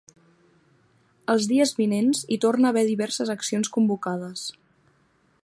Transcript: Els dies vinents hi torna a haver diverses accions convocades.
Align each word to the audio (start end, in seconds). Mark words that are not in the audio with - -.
Els 1.33 1.45
dies 1.51 1.73
vinents 1.81 2.23
hi 2.25 2.39
torna 2.47 2.71
a 2.71 2.75
haver 2.75 2.85
diverses 2.89 3.35
accions 3.35 3.73
convocades. 3.79 4.49